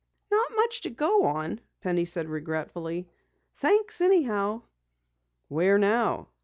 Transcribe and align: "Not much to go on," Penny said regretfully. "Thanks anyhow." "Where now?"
"Not 0.31 0.55
much 0.55 0.81
to 0.81 0.89
go 0.89 1.25
on," 1.25 1.61
Penny 1.81 2.05
said 2.05 2.27
regretfully. 2.27 3.07
"Thanks 3.53 4.01
anyhow." 4.01 4.63
"Where 5.47 5.77
now?" 5.77 6.29